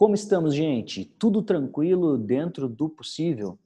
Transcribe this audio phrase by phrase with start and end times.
[0.00, 1.04] Como estamos, gente?
[1.04, 3.58] Tudo tranquilo dentro do possível?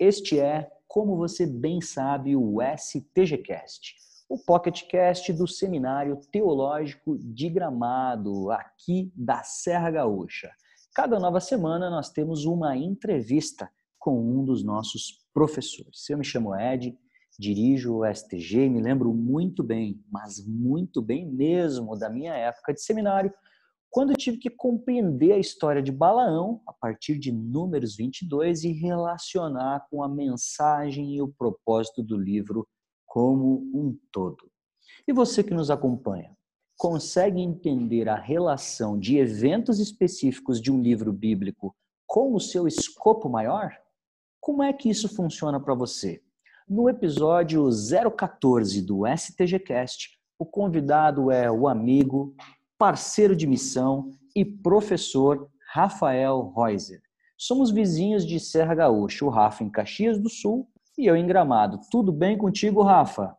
[0.00, 3.94] Este é, como você bem sabe, o STGcast,
[4.28, 10.50] o PocketCast do Seminário Teológico de Gramado, aqui da Serra Gaúcha.
[10.92, 13.70] Cada nova semana nós temos uma entrevista
[14.00, 16.10] com um dos nossos professores.
[16.10, 16.98] Eu me chamo Ed,
[17.38, 22.74] dirijo o STG e me lembro muito bem, mas muito bem mesmo, da minha época
[22.74, 23.32] de seminário,
[23.90, 29.86] quando tive que compreender a história de Balaão a partir de Números 22 e relacionar
[29.90, 32.66] com a mensagem e o propósito do livro
[33.06, 34.50] como um todo.
[35.06, 36.36] E você que nos acompanha,
[36.76, 41.74] consegue entender a relação de eventos específicos de um livro bíblico
[42.06, 43.76] com o seu escopo maior?
[44.40, 46.22] Como é que isso funciona para você?
[46.68, 47.68] No episódio
[48.16, 52.34] 014 do STGcast, o convidado é o amigo,
[52.78, 57.02] parceiro de missão e professor Rafael Reuser.
[57.36, 61.80] Somos vizinhos de Serra Gaúcha, o Rafa em Caxias do Sul e eu em Gramado.
[61.90, 63.36] Tudo bem contigo, Rafa?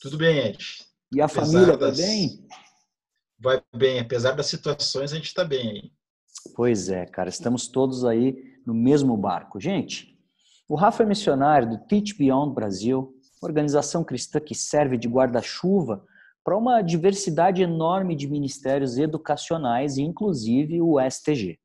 [0.00, 0.58] Tudo bem, Ed.
[1.14, 2.46] E a apesar família vai bem?
[3.38, 5.92] Vai bem, apesar das situações, a gente está bem aí.
[6.54, 9.60] Pois é, cara, estamos todos aí no mesmo barco.
[9.60, 10.16] Gente,
[10.68, 16.04] o Rafa é missionário do Teach Beyond Brasil, organização cristã que serve de guarda-chuva
[16.46, 21.58] para uma diversidade enorme de ministérios educacionais, inclusive o STG.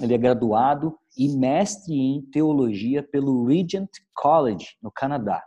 [0.00, 5.44] Ele é graduado e mestre em teologia pelo Regent College, no Canadá.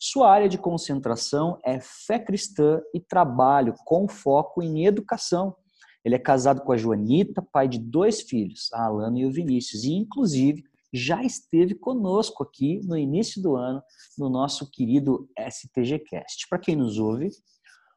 [0.00, 5.54] Sua área de concentração é fé cristã e trabalho com foco em educação.
[6.02, 9.84] Ele é casado com a Joanita, pai de dois filhos, a Alana e o Vinícius,
[9.84, 13.82] e inclusive já esteve conosco aqui no início do ano
[14.16, 16.48] no nosso querido STGcast.
[16.48, 17.28] Para quem nos ouve,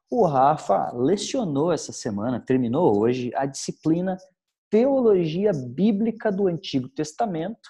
[0.10, 4.18] o Rafa lecionou essa semana, terminou hoje, a disciplina
[4.70, 7.70] Teologia Bíblica do Antigo Testamento,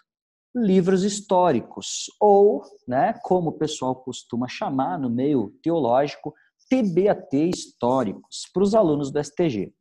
[0.56, 6.34] livros históricos, ou, né, como o pessoal costuma chamar no meio teológico,
[6.70, 9.74] TBAT históricos, para os alunos do STG.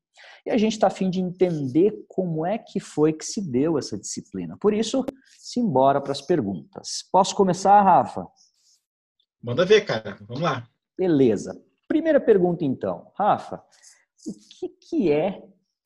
[0.44, 3.96] E a gente está afim de entender como é que foi que se deu essa
[3.96, 4.56] disciplina.
[4.60, 5.04] Por isso,
[5.38, 7.04] simbora para as perguntas.
[7.12, 8.26] Posso começar, Rafa?
[9.42, 10.18] Manda ver, cara.
[10.22, 10.68] Vamos lá.
[10.98, 11.60] Beleza.
[11.92, 13.12] Primeira pergunta, então.
[13.18, 13.56] Rafa,
[14.26, 15.42] o que, que é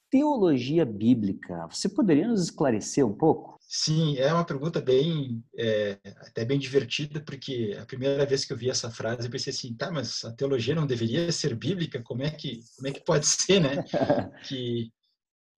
[0.09, 1.67] teologia bíblica?
[1.69, 3.59] Você poderia nos esclarecer um pouco?
[3.61, 8.56] Sim, é uma pergunta bem, é, até bem divertida, porque a primeira vez que eu
[8.56, 12.00] vi essa frase eu pensei assim, tá, mas a teologia não deveria ser bíblica?
[12.00, 13.83] Como é que, como é que pode ser, né?
[14.47, 14.93] que,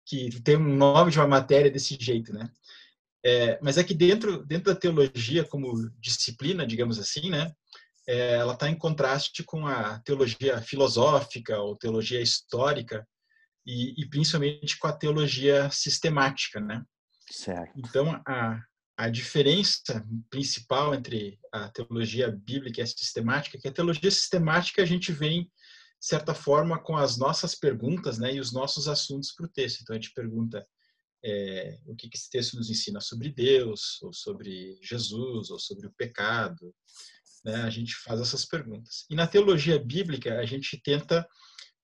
[0.07, 2.51] que tem um nome de uma matéria desse jeito, né?
[3.23, 7.55] É, mas é que dentro, dentro da teologia como disciplina, digamos assim, né?
[8.09, 13.07] É, ela está em contraste com a teologia filosófica ou teologia histórica
[13.67, 16.83] e, e, principalmente com a teologia sistemática, né?
[17.31, 17.71] Certo.
[17.77, 18.59] Então a,
[18.97, 24.81] a diferença principal entre a teologia bíblica e a sistemática é que a teologia sistemática
[24.81, 29.33] a gente vem de certa forma com as nossas perguntas, né, e os nossos assuntos
[29.33, 29.83] para o texto.
[29.83, 30.67] Então a gente pergunta
[31.23, 35.89] é, o que, que esse texto nos ensina sobre Deus, ou sobre Jesus, ou sobre
[35.89, 36.73] o pecado,
[37.49, 37.63] né?
[37.63, 39.07] A gente faz essas perguntas.
[39.09, 41.27] E na teologia bíblica, a gente tenta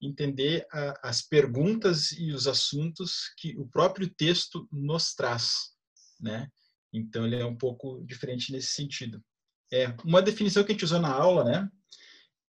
[0.01, 5.73] entender a, as perguntas e os assuntos que o próprio texto nos traz.
[6.21, 6.49] Né?
[6.93, 9.25] Então, ele é um pouco diferente nesse sentido.
[9.73, 11.69] É, uma definição que a gente usou na aula né,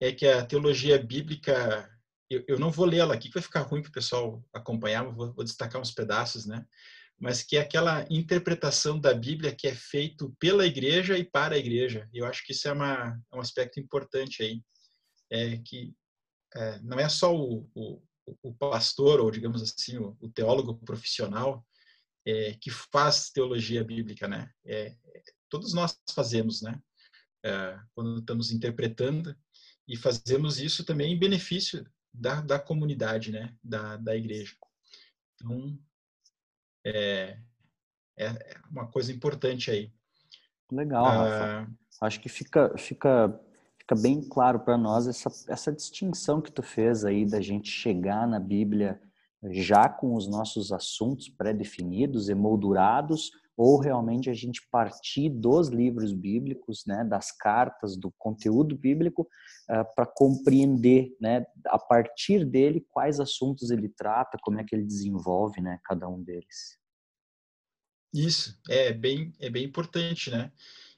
[0.00, 1.90] é que a teologia bíblica
[2.28, 5.44] eu, não vou lê-la aqui, que vai ficar ruim para o pessoal acompanhar, vou, vou,
[5.44, 6.66] destacar uns pedaços, né?
[7.18, 11.58] Mas que é aquela interpretação da Bíblia que é feito pela igreja e para a
[11.58, 12.08] igreja.
[12.12, 14.62] Eu acho que isso é, uma, é um aspecto importante aí,
[15.30, 15.94] é que
[16.54, 18.02] é, não é só o, o,
[18.42, 21.66] o, pastor ou digamos assim o, o teólogo profissional
[22.26, 24.50] é, que faz teologia bíblica, né?
[24.64, 24.94] É,
[25.48, 26.80] todos nós fazemos, né?
[27.44, 29.36] É, quando estamos interpretando
[29.88, 33.54] e fazemos isso também em benefício da, da comunidade, né?
[33.62, 34.54] Da, da igreja.
[35.34, 35.78] Então
[36.86, 37.38] é,
[38.16, 39.92] é, é uma coisa importante aí.
[40.70, 41.68] Legal, Rafa.
[42.00, 43.40] Ah, Acho que fica, fica,
[43.78, 48.26] fica bem claro para nós essa, essa distinção que tu fez aí da gente chegar
[48.26, 49.00] na Bíblia
[49.50, 56.84] já com os nossos assuntos pré-definidos, emoldurados, ou realmente a gente partir dos livros bíblicos,
[56.86, 59.22] né, das cartas, do conteúdo bíblico,
[59.70, 64.84] uh, para compreender, né, a partir dele quais assuntos ele trata, como é que ele
[64.84, 66.78] desenvolve, né, cada um deles.
[68.12, 70.50] Isso é bem é bem importante, né?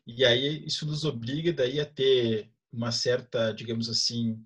[0.06, 4.40] E aí isso nos obriga daí a ter uma certa, digamos assim,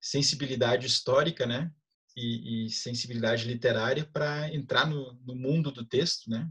[0.00, 1.70] sensibilidade histórica, né?
[2.16, 6.48] e, e sensibilidade literária para entrar no, no, mundo do texto, né?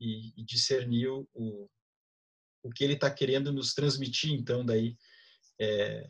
[0.00, 1.28] E, e discernir o,
[2.62, 4.96] o, que ele está querendo nos transmitir, então, daí,
[5.60, 6.08] é,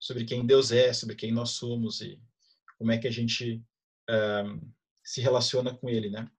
[0.00, 2.18] sobre quem Deus é, sobre quem nós somos e
[2.78, 3.62] como é que a gente
[4.08, 4.60] um,
[5.04, 6.30] se relaciona com ele, né?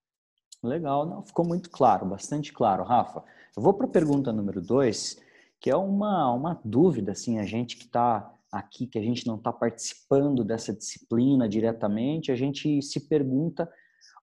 [0.64, 3.24] Legal, não, ficou muito claro, bastante claro, Rafa.
[3.56, 5.22] Eu vou para a pergunta número dois,
[5.60, 9.36] que é uma, uma dúvida, assim, a gente que está aqui, que a gente não
[9.36, 13.72] está participando dessa disciplina diretamente, a gente se pergunta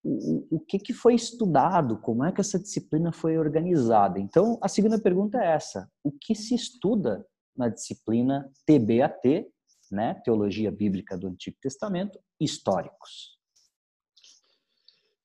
[0.02, 4.20] o, o que, que foi estudado, como é que essa disciplina foi organizada.
[4.20, 7.26] Então, a segunda pergunta é essa: o que se estuda
[7.56, 9.46] na disciplina TBAT,
[9.90, 13.38] né, Teologia Bíblica do Antigo Testamento, históricos?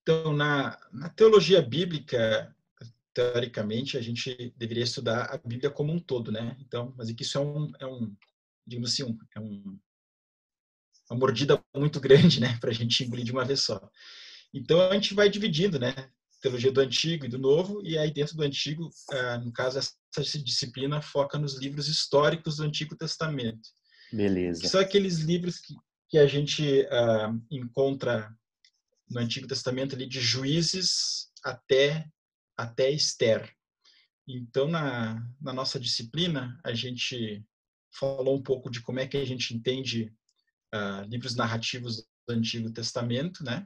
[0.02, 2.56] Então, na, na teologia bíblica,
[3.14, 6.56] teoricamente, a gente deveria estudar a Bíblia como um todo, né?
[6.62, 8.16] Então, mas é que isso é um, é um
[8.70, 9.80] digamos assim, um, é um,
[11.10, 13.90] uma mordida muito grande, né, para a gente engolir de uma vez só.
[14.54, 15.94] Então a gente vai dividindo, né,
[16.42, 20.40] teologia do Antigo e do Novo, e aí dentro do Antigo, ah, no caso essa
[20.40, 23.70] disciplina foca nos livros históricos do Antigo Testamento.
[24.12, 24.62] Beleza.
[24.62, 25.76] Que são aqueles livros que,
[26.10, 28.34] que a gente ah, encontra
[29.10, 32.08] no Antigo Testamento ali de Juízes até
[32.58, 33.50] até Esther.
[34.28, 37.44] Então na, na nossa disciplina a gente
[37.92, 40.14] falou um pouco de como é que a gente entende
[40.74, 43.66] uh, livros narrativos do Antigo Testamento, né?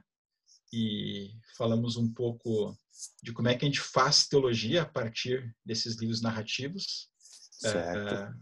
[0.74, 2.76] E falamos um pouco
[3.22, 7.08] de como é que a gente faz teologia a partir desses livros narrativos.
[7.20, 8.14] Certo.
[8.14, 8.40] Uh,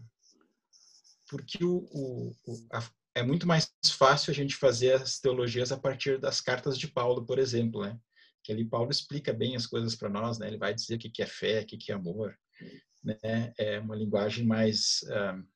[1.29, 2.83] porque o, o, o a,
[3.15, 7.25] é muito mais fácil a gente fazer as teologias a partir das cartas de Paulo,
[7.25, 7.99] por exemplo, né?
[8.43, 10.47] Que ali Paulo explica bem as coisas para nós, né?
[10.47, 12.35] Ele vai dizer o que é fé, o que é amor,
[13.03, 13.53] né?
[13.57, 15.53] É uma linguagem mais uh,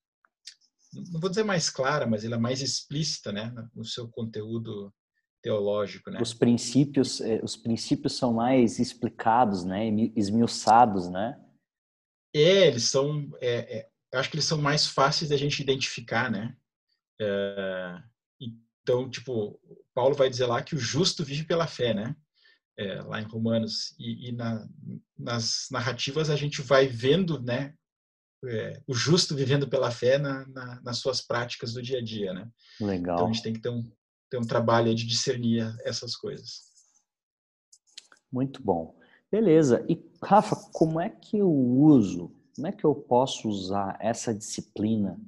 [1.12, 4.94] não vou dizer mais clara, mas ela é mais explícita, né, no seu conteúdo
[5.42, 6.19] teológico, né?
[6.22, 11.39] Os princípios, eh, os princípios são mais explicados, né, esmiuçados, né?
[12.36, 16.30] É, eles são, é, é, eu acho que eles são mais fáceis da gente identificar,
[16.30, 16.56] né?
[17.19, 18.01] É,
[18.39, 19.60] então, tipo,
[19.94, 22.16] Paulo vai dizer lá que o justo vive pela fé, né?
[22.78, 24.68] É, lá em Romanos e, e na,
[25.18, 27.74] nas narrativas a gente vai vendo, né,
[28.45, 32.34] é, o justo vivendo pela fé na, na, nas suas práticas do dia a dia,
[32.34, 32.48] né?
[32.80, 33.16] Legal.
[33.16, 33.84] Então a gente tem que ter um,
[34.29, 36.68] ter um trabalho de discernir essas coisas.
[38.31, 38.95] Muito bom.
[39.31, 39.85] Beleza.
[39.89, 45.19] E Rafa, como é que eu uso, como é que eu posso usar essa disciplina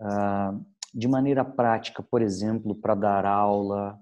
[0.00, 3.98] uh, de maneira prática, por exemplo, para dar aula,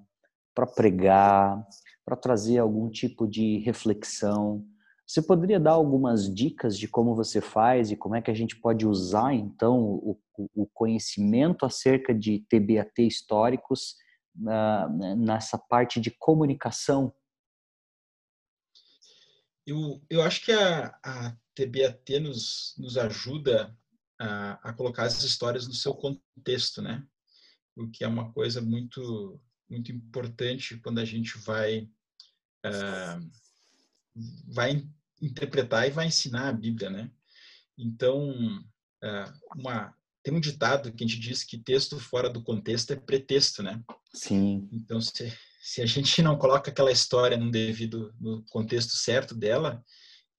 [0.55, 1.67] para pregar,
[2.05, 4.65] para trazer algum tipo de reflexão?
[5.07, 8.57] Você poderia dar algumas dicas de como você faz e como é que a gente
[8.61, 10.19] pode usar, então, o,
[10.55, 13.97] o conhecimento acerca de TBAT históricos
[14.41, 17.15] uh, nessa parte de comunicação?
[19.67, 23.77] Eu, eu acho que a, a TBAT nos, nos ajuda
[24.19, 27.07] a, a colocar as histórias no seu contexto, né?
[27.77, 31.89] O que é uma coisa muito, muito importante quando a gente vai,
[32.65, 33.31] uh,
[34.47, 34.89] vai
[35.21, 37.11] interpretar e vai ensinar a Bíblia, né?
[37.77, 38.35] Então,
[39.03, 39.25] é,
[39.57, 43.63] uma, tem um ditado que a gente diz que texto fora do contexto é pretexto,
[43.63, 43.83] né?
[44.13, 44.69] Sim.
[44.73, 49.83] Então, se, se a gente não coloca aquela história no devido no contexto certo dela,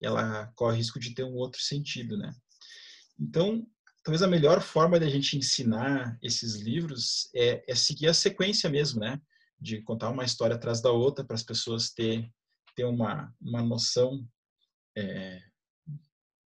[0.02, 2.34] ela corre risco de ter um outro sentido, né?
[3.20, 3.66] Então,
[4.04, 9.00] talvez a melhor forma da gente ensinar esses livros é, é, seguir a sequência mesmo,
[9.00, 9.20] né?
[9.60, 12.30] De contar uma história atrás da outra para as pessoas ter,
[12.76, 14.26] ter uma, uma noção
[14.98, 15.42] é,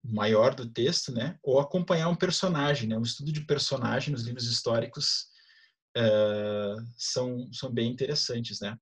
[0.03, 1.37] maior do texto, né?
[1.43, 2.97] Ou acompanhar um personagem, né?
[2.97, 5.27] Um estudo de personagem nos livros históricos
[5.95, 8.77] é, são são bem interessantes, né?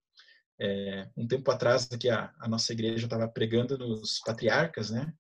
[0.60, 5.14] É, um tempo atrás aqui a, a nossa igreja estava pregando nos patriarcas, né?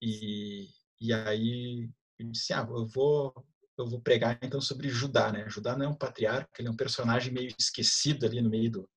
[0.00, 0.68] E,
[1.00, 3.32] e aí eu disse, ah, eu vou
[3.78, 5.48] eu vou pregar então sobre Judá, né?
[5.48, 8.90] Judá não é um patriarca, ele é um personagem meio esquecido ali no meio do,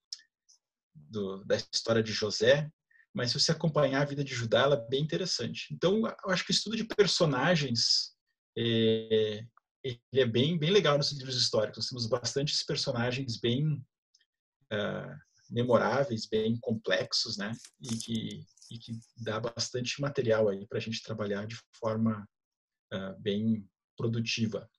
[0.96, 2.70] do da história de José,
[3.14, 5.74] mas se você acompanhar a vida de Judá, ela é bem interessante.
[5.74, 8.14] Então, eu acho que o estudo de personagens
[8.58, 9.44] é,
[10.14, 11.78] é bem, bem legal nos livros históricos.
[11.78, 13.74] Nós temos bastantes personagens bem
[14.72, 15.16] uh,
[15.50, 17.52] memoráveis, bem complexos, né?
[17.82, 22.26] E que, e que dá bastante material aí para a gente trabalhar de forma
[22.94, 24.70] uh, bem produtiva.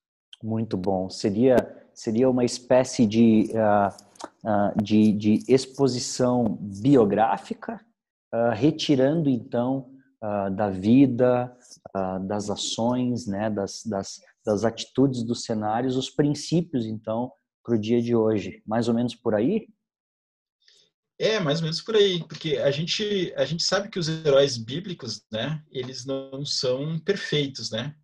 [0.41, 1.09] Muito bom.
[1.09, 1.57] Seria
[1.93, 7.79] seria uma espécie de, uh, de, de exposição biográfica
[8.33, 9.91] uh, retirando então
[10.23, 11.55] uh, da vida,
[11.95, 17.31] uh, das ações, né, das, das, das atitudes dos cenários, os princípios então
[17.63, 18.61] para o dia de hoje?
[18.65, 19.67] Mais ou menos por aí?
[21.19, 24.57] É, mais ou menos por aí, porque a gente, a gente sabe que os heróis
[24.57, 27.95] bíblicos, né, eles não são perfeitos, né?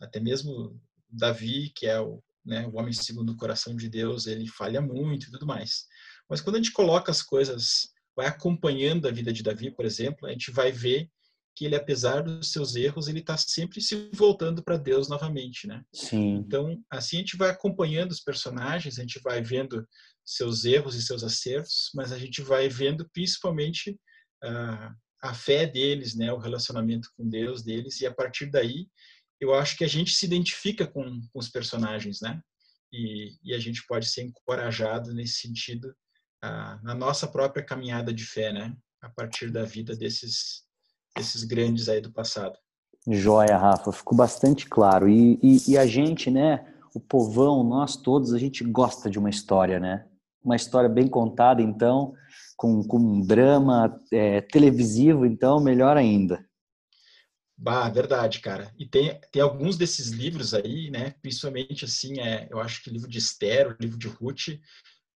[0.00, 4.48] Até mesmo Davi, que é o, né, o homem segundo o coração de Deus, ele
[4.48, 5.86] falha muito e tudo mais.
[6.30, 10.26] Mas quando a gente coloca as coisas, vai acompanhando a vida de Davi, por exemplo,
[10.26, 11.08] a gente vai ver
[11.54, 15.84] que ele, apesar dos seus erros, ele está sempre se voltando para Deus novamente, né?
[15.92, 16.36] Sim.
[16.36, 19.86] Então, assim a gente vai acompanhando os personagens, a gente vai vendo
[20.24, 23.90] seus erros e seus acertos, mas a gente vai vendo principalmente
[24.44, 26.32] uh, a fé deles, né?
[26.32, 28.86] O relacionamento com Deus deles e a partir daí
[29.40, 32.40] eu acho que a gente se identifica com, com os personagens, né?
[32.92, 35.92] E, e, a gente pode ser encorajado nesse sentido
[36.82, 38.76] na nossa própria caminhada de fé, né?
[39.00, 40.62] A partir da vida desses
[41.18, 42.58] esses grandes aí do passado.
[43.06, 45.08] Joia, Rafa, ficou bastante claro.
[45.08, 49.30] E, e, e, a gente, né, o povão, nós todos, a gente gosta de uma
[49.30, 50.06] história, né?
[50.42, 52.14] Uma história bem contada, então,
[52.56, 56.44] com, com um drama é, televisivo, então, melhor ainda.
[57.56, 58.72] Bah, verdade, cara.
[58.78, 61.14] E tem, tem alguns desses livros aí, né?
[61.22, 64.58] Principalmente, assim, é, eu acho que o livro de Esther, o livro de Ruth,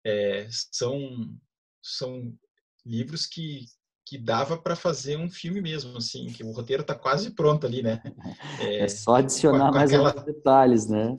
[0.05, 0.99] é, são,
[1.81, 2.33] são
[2.85, 3.65] livros que,
[4.05, 7.81] que dava para fazer um filme mesmo, assim, que o roteiro está quase pronto ali,
[7.81, 8.01] né?
[8.59, 10.13] É, é só adicionar com, com mais aquela...
[10.13, 11.17] detalhes, né?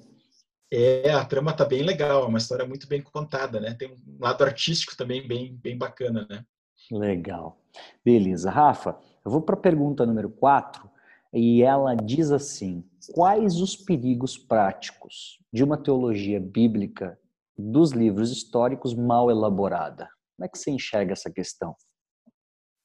[0.72, 3.74] É, a trama tá bem legal, é uma história muito bem contada, né?
[3.74, 6.44] Tem um lado artístico também bem, bem bacana, né?
[6.90, 7.60] Legal.
[8.04, 8.50] Beleza.
[8.50, 10.90] Rafa, eu vou para a pergunta número 4
[11.32, 17.18] e ela diz assim: Quais os perigos práticos de uma teologia bíblica
[17.56, 20.08] dos livros históricos mal elaborada?
[20.37, 21.76] Como é que você enxerga essa questão?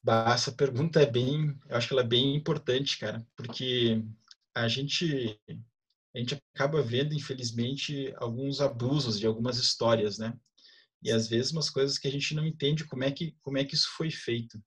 [0.06, 4.02] Essa pergunta é bem, eu acho que ela é bem importante, cara, porque
[4.54, 5.38] a gente
[6.14, 10.36] a gente acaba vendo, infelizmente, alguns abusos de algumas histórias, né?
[11.02, 13.64] E às vezes umas coisas que a gente não entende como é que como é
[13.64, 14.60] que isso foi feito.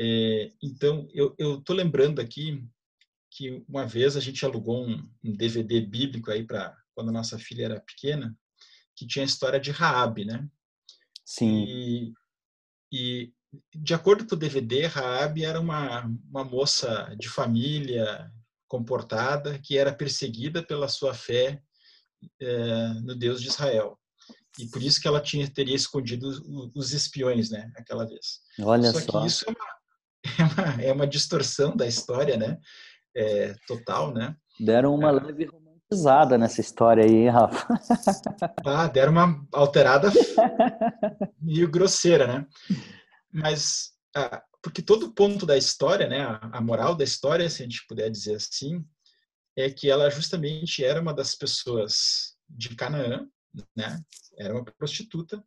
[0.00, 2.66] É, então, eu eu tô lembrando aqui
[3.30, 7.38] que uma vez a gente alugou um, um DVD bíblico aí para quando a nossa
[7.38, 8.36] filha era pequena,
[8.96, 10.46] que tinha a história de Raabe, né?
[11.24, 11.64] Sim.
[11.64, 12.12] E,
[12.92, 13.32] e
[13.74, 18.30] de acordo com o DVD, Raab era uma, uma moça de família
[18.66, 21.62] comportada que era perseguida pela sua fé
[22.40, 23.98] é, no Deus de Israel.
[24.58, 26.28] E por isso que ela tinha, teria escondido
[26.74, 28.40] os espiões, né, aquela vez.
[28.60, 29.00] Olha só.
[29.00, 29.66] Só que isso é uma,
[30.38, 32.58] é uma, é uma distorção da história, né,
[33.14, 34.36] é, total, né.
[34.60, 35.12] Deram uma é.
[35.12, 35.50] leve
[35.92, 37.66] romantizada nessa história aí, Rafa.
[38.64, 40.10] Ah, deram uma alterada
[41.40, 42.46] meio grosseira, né.
[43.32, 47.86] Mas, ah, porque todo ponto da história, né, a, moral da história, se a gente
[47.86, 48.84] puder dizer assim,
[49.56, 53.26] é que ela justamente era uma das pessoas de Canaã,
[53.76, 54.00] né?
[54.38, 55.44] Era uma prostituta,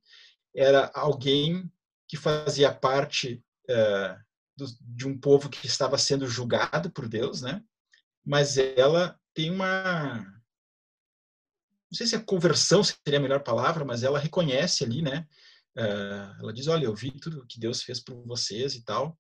[0.55, 1.71] era alguém
[2.07, 4.15] que fazia parte uh,
[4.55, 7.63] do, de um povo que estava sendo julgado por Deus, né?
[8.23, 10.34] Mas ela tem uma
[11.95, 15.25] não sei se a conversão seria a melhor palavra, mas ela reconhece ali, né,
[15.77, 19.17] Uh, ela diz: Olha, eu vi tudo que Deus fez por vocês e tal.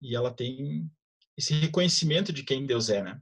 [0.00, 0.90] E ela tem
[1.36, 3.20] esse reconhecimento de quem Deus é, né?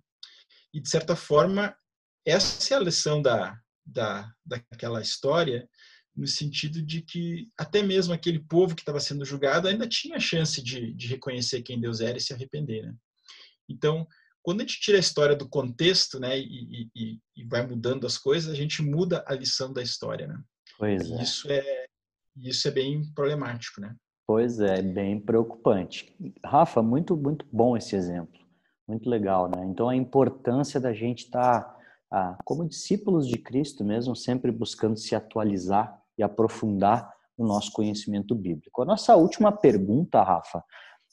[0.73, 1.77] E de certa forma,
[2.25, 5.69] essa é a lição da, da, daquela história,
[6.17, 10.63] no sentido de que até mesmo aquele povo que estava sendo julgado ainda tinha chance
[10.63, 12.95] de, de reconhecer quem Deus era e se arrepender, né?
[13.69, 14.07] Então,
[14.43, 18.17] quando a gente tira a história do contexto, né, e, e, e vai mudando as
[18.17, 20.41] coisas, a gente muda a lição da história, né?
[20.79, 21.23] Pois é.
[21.23, 21.87] Isso é,
[22.37, 23.95] isso é bem problemático, né?
[24.27, 26.17] Pois é, bem preocupante.
[26.45, 28.41] Rafa, muito, muito bom esse exemplo.
[28.87, 29.65] Muito legal, né?
[29.67, 31.77] Então, a importância da gente estar,
[32.09, 38.35] tá, como discípulos de Cristo mesmo, sempre buscando se atualizar e aprofundar o nosso conhecimento
[38.35, 38.83] bíblico.
[38.83, 40.63] A nossa última pergunta, Rafa,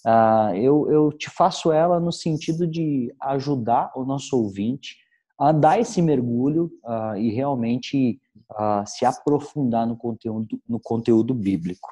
[0.06, 4.96] ah, eu, eu te faço ela no sentido de ajudar o nosso ouvinte
[5.40, 8.20] a dar esse mergulho uh, e realmente
[8.52, 11.90] uh, se aprofundar no conteúdo, no conteúdo bíblico.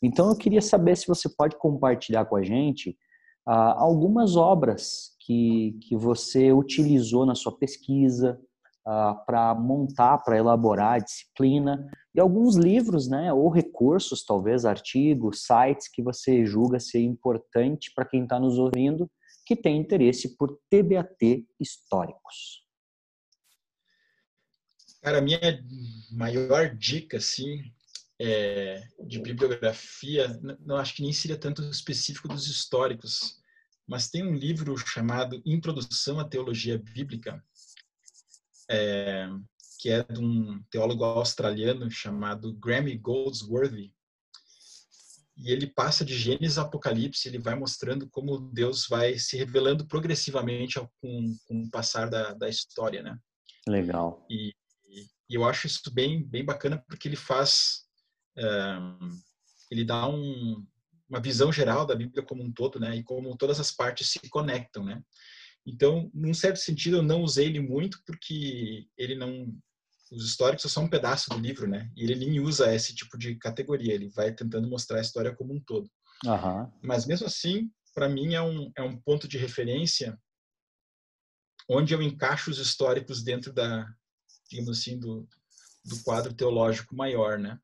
[0.00, 2.96] Então, eu queria saber se você pode compartilhar com a gente
[3.44, 8.38] algumas obras que, que você utilizou na sua pesquisa
[9.26, 15.86] para montar, para elaborar a disciplina, e alguns livros, né, ou recursos, talvez artigos, sites
[15.86, 19.08] que você julga ser importante para quem está nos ouvindo
[19.46, 22.66] que tem interesse por TBAT históricos.
[25.00, 25.38] Cara, a minha
[26.10, 27.62] maior dica, assim,
[28.20, 30.26] é, de bibliografia,
[30.58, 33.40] não acho que nem seria tanto específico dos históricos,
[33.86, 37.40] mas tem um livro chamado Introdução à Teologia Bíblica,
[38.68, 39.28] é,
[39.78, 43.94] que é de um teólogo australiano chamado Grammy Goldsworthy.
[45.36, 49.86] E ele passa de Gênesis a Apocalipse, ele vai mostrando como Deus vai se revelando
[49.86, 53.16] progressivamente com, com o passar da, da história, né?
[53.68, 54.26] Legal.
[54.28, 54.52] E,
[54.88, 57.84] e, eu acho isso bem, bem bacana porque ele faz,
[58.36, 59.10] um,
[59.70, 60.66] ele dá um,
[61.08, 62.96] uma visão geral da Bíblia como um todo, né?
[62.96, 65.00] E como todas as partes se conectam, né?
[65.64, 69.54] Então, num certo sentido, eu não usei ele muito porque ele não
[70.10, 71.90] os históricos são só um pedaço do livro, né?
[71.96, 75.54] E ele nem usa esse tipo de categoria, ele vai tentando mostrar a história como
[75.54, 75.90] um todo.
[76.24, 76.72] Uhum.
[76.82, 80.18] Mas mesmo assim, para mim é um, é um ponto de referência
[81.68, 83.86] onde eu encaixo os históricos dentro da,
[84.50, 85.28] digamos assim, do,
[85.84, 87.58] do quadro teológico maior, né?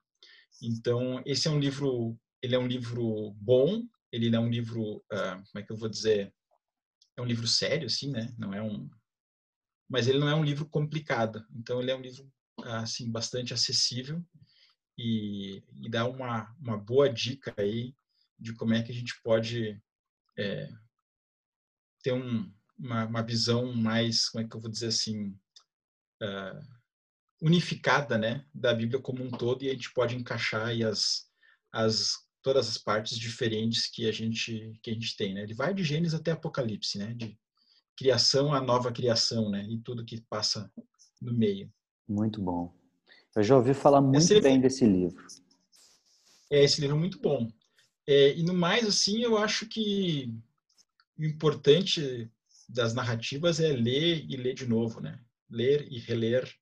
[0.63, 3.83] Então, esse é um livro, ele é um livro bom,
[4.13, 6.33] ele é um livro, uh, como é que eu vou dizer,
[7.17, 8.33] é um livro sério, assim, né?
[8.39, 8.89] Não é um,
[9.89, 11.45] mas ele não é um livro complicado.
[11.55, 12.31] Então, ele é um livro
[12.65, 14.25] assim bastante acessível
[14.97, 17.95] e, e dá uma, uma boa dica aí
[18.39, 19.81] de como é que a gente pode
[20.37, 20.69] é,
[22.03, 25.31] ter um, uma, uma, visão mais, como é que eu vou dizer assim,
[26.23, 26.75] uh,
[27.41, 31.29] unificada, né, da Bíblia como um todo e a gente pode encaixar aí as,
[31.73, 35.43] as todas as partes diferentes que a gente que a gente tem, né?
[35.43, 37.15] Ele vai de Gênesis até Apocalipse, né?
[37.15, 37.39] De
[37.97, 39.65] criação à nova criação, né?
[39.69, 40.71] E tudo que passa
[41.21, 41.73] no meio.
[42.09, 42.75] Muito bom.
[43.35, 45.27] Eu já ouvi falar muito esse bem livro, desse livro.
[46.51, 47.51] É, esse livro é muito bom.
[48.07, 50.33] É, e no mais, assim, eu acho que
[51.19, 52.31] o importante
[52.69, 55.19] das narrativas é ler e ler de novo, né?
[55.51, 56.53] Ler e reler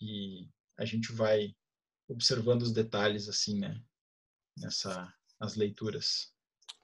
[0.00, 1.54] e a gente vai
[2.08, 3.80] observando os detalhes, assim, né?
[4.56, 6.32] Nessa, nas leituras.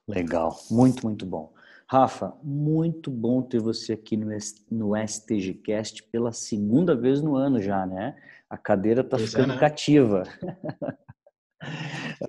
[0.09, 1.55] Legal, muito, muito bom.
[1.92, 4.30] Rafa, muito bom ter você aqui no,
[4.70, 8.19] no STGcast pela segunda vez no ano já, né?
[8.49, 9.60] A cadeira tá pois é, ficando é, né?
[9.60, 10.23] cativa.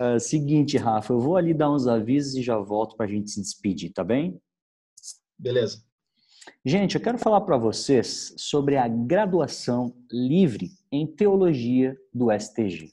[0.01, 3.31] uh, seguinte, Rafa, eu vou ali dar uns avisos e já volto para a gente
[3.31, 4.38] se despedir, tá bem?
[5.39, 5.81] Beleza.
[6.65, 12.91] Gente, eu quero falar para vocês sobre a graduação livre em teologia do STG.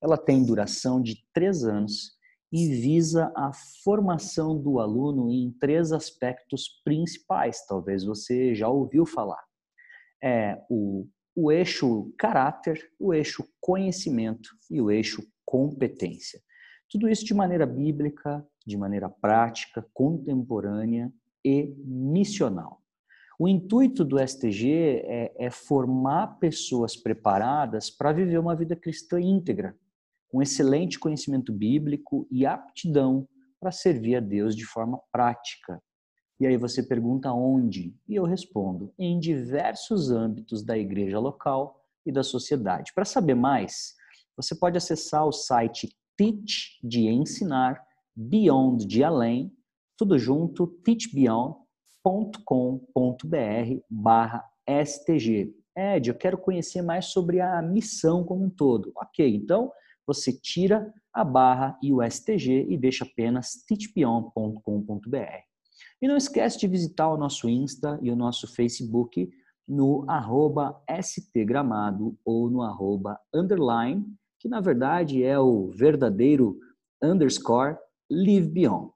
[0.00, 2.13] Ela tem duração de três anos
[2.56, 3.50] e visa a
[3.82, 9.42] formação do aluno em três aspectos principais, talvez você já ouviu falar.
[10.22, 16.40] É o, o eixo caráter, o eixo conhecimento e o eixo competência.
[16.88, 21.12] Tudo isso de maneira bíblica, de maneira prática, contemporânea
[21.44, 22.80] e missional.
[23.36, 29.76] O intuito do STG é, é formar pessoas preparadas para viver uma vida cristã íntegra,
[30.34, 33.24] com excelente conhecimento bíblico e aptidão
[33.60, 35.80] para servir a Deus de forma prática.
[36.40, 37.94] E aí você pergunta onde?
[38.08, 42.92] E eu respondo: em diversos âmbitos da igreja local e da sociedade.
[42.92, 43.94] Para saber mais,
[44.36, 47.80] você pode acessar o site Teach de ensinar,
[48.16, 49.52] Beyond de além,
[49.96, 54.44] tudo junto, teachbeyond.com.br barra
[54.84, 55.54] STG.
[55.76, 58.90] Ed, eu quero conhecer mais sobre a missão como um todo.
[58.96, 59.70] Ok, então
[60.06, 65.42] você tira a barra e o STG e deixa apenas teachbeyond.com.br.
[66.02, 69.28] E não esquece de visitar o nosso Insta e o nosso Facebook
[69.66, 74.04] no arroba stgramado ou no arroba underline,
[74.38, 76.58] que na verdade é o verdadeiro
[77.02, 77.76] underscore
[78.10, 78.90] live beyond.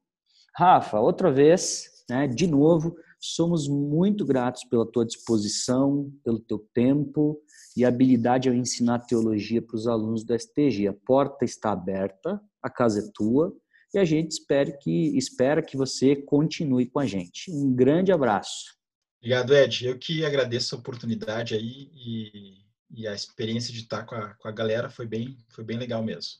[0.54, 7.40] Rafa, outra vez, né, de novo, somos muito gratos pela tua disposição, pelo teu tempo,
[7.76, 10.88] e habilidade ao ensinar teologia para os alunos do STG.
[10.88, 13.54] A porta está aberta, a casa é tua
[13.94, 17.50] e a gente espera que, espera que você continue com a gente.
[17.50, 18.76] Um grande abraço.
[19.18, 19.86] Obrigado, Ed.
[19.86, 22.58] Eu que agradeço a oportunidade aí e,
[22.90, 26.02] e a experiência de estar com a, com a galera foi bem, foi bem legal
[26.02, 26.34] mesmo.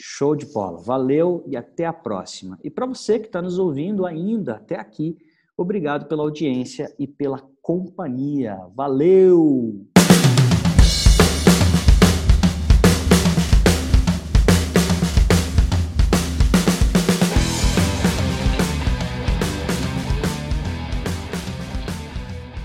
[0.00, 0.82] Show de bola.
[0.82, 2.58] Valeu e até a próxima.
[2.62, 5.16] E para você que está nos ouvindo ainda até aqui,
[5.62, 8.58] obrigado pela audiência e pela companhia.
[8.74, 9.91] Valeu!